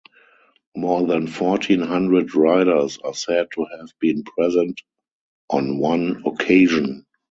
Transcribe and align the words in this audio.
More 0.75 1.05
than 1.05 1.27
fourteen 1.27 1.81
hundred 1.81 2.33
riders 2.33 2.97
are 3.03 3.13
said 3.13 3.49
to 3.53 3.65
have 3.77 3.89
been 3.99 4.23
present 4.23 4.81
on 5.47 5.77
one 5.77 6.23
occasion. 6.25 7.05